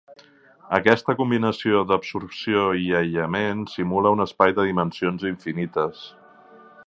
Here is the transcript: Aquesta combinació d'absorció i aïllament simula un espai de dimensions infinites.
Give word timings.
Aquesta 0.77 1.13
combinació 1.19 1.81
d'absorció 1.91 2.63
i 2.85 2.89
aïllament 3.01 3.63
simula 3.75 4.15
un 4.17 4.25
espai 4.27 4.57
de 4.61 4.67
dimensions 4.71 5.27
infinites. 5.35 6.05